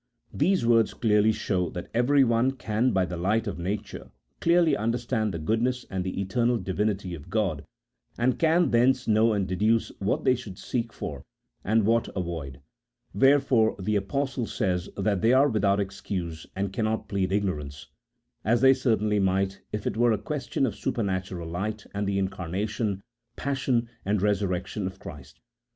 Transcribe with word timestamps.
These 0.33 0.65
words 0.65 0.95
clearly 0.95 1.31
show 1.31 1.69
that 1.69 1.91
everyone 1.93 2.53
can 2.53 2.89
by 2.91 3.05
the 3.05 3.17
light 3.17 3.45
of 3.45 3.59
nature 3.59 4.09
clearly 4.39 4.75
understand 4.75 5.31
the 5.31 5.37
goodness 5.37 5.85
and 5.91 6.03
the 6.03 6.19
eternal 6.19 6.57
divinity 6.57 7.13
of 7.13 7.29
God, 7.29 7.63
and 8.17 8.39
can 8.39 8.71
thence 8.71 9.07
know 9.07 9.31
and 9.31 9.47
deduce 9.47 9.89
what 9.99 10.23
they 10.23 10.33
should 10.33 10.57
seek 10.57 10.91
for 10.91 11.21
and 11.63 11.85
what 11.85 12.07
avoid; 12.17 12.61
wherefore 13.13 13.75
the 13.77 13.95
Apostle 13.95 14.47
says 14.47 14.89
that 14.97 15.21
they 15.21 15.33
are 15.33 15.47
without 15.49 15.79
excuse 15.79 16.47
and 16.55 16.73
cannot 16.73 17.07
plead 17.07 17.29
igno 17.29 17.57
rance, 17.57 17.85
as 18.43 18.61
they 18.61 18.73
certainly 18.73 19.19
might 19.19 19.61
if 19.71 19.85
it 19.85 19.97
were 19.97 20.13
a 20.13 20.17
question 20.17 20.65
of 20.65 20.75
supernatural 20.75 21.47
light 21.47 21.85
and 21.93 22.07
the 22.07 22.17
incarnation, 22.17 23.03
passion, 23.35 23.87
and 24.03 24.19
resur 24.21 24.47
rection 24.47 24.87
of 24.87 24.97
Christ. 24.97 25.39